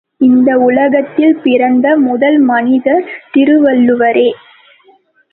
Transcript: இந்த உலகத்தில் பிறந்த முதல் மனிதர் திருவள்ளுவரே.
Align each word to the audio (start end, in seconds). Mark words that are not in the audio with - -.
இந்த 0.17 0.57
உலகத்தில் 0.59 1.35
பிறந்த 1.43 1.97
முதல் 1.97 2.39
மனிதர் 2.39 3.05
திருவள்ளுவரே. 3.31 4.29